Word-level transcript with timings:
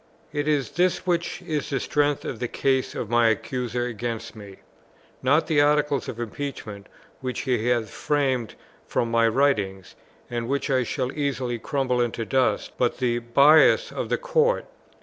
It 0.33 0.47
is 0.47 0.71
this 0.71 1.05
which 1.05 1.43
is 1.43 1.69
the 1.69 1.79
strength 1.79 2.25
of 2.25 2.39
the 2.39 2.47
case 2.47 2.95
of 2.95 3.07
my 3.11 3.27
Accuser 3.27 3.85
against 3.85 4.35
me; 4.35 4.55
not 5.21 5.45
the 5.45 5.61
articles 5.61 6.09
of 6.09 6.19
impeachment 6.19 6.87
which 7.19 7.41
he 7.41 7.67
has 7.67 7.91
framed 7.91 8.55
from 8.87 9.11
my 9.11 9.27
writings, 9.27 9.93
and 10.27 10.47
which 10.47 10.71
I 10.71 10.81
shall 10.81 11.11
easily 11.11 11.59
crumble 11.59 12.01
into 12.01 12.25
dust, 12.25 12.71
but 12.79 12.97
the 12.97 13.19
bias 13.19 13.91
of 13.91 14.09
the 14.09 14.17
court. 14.17 14.65